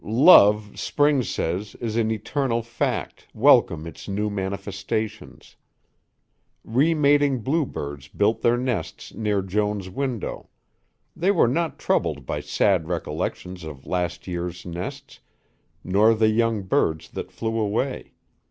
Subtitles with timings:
[0.03, 5.55] Love, spring says, is an eternal fact, welcome its new manifestations.
[6.65, 10.49] Remating bluebirds built their nests near Joan's window;
[11.15, 15.19] they were not troubled by sad recollections of last year's nests
[15.83, 18.13] nor the young birds that flew away.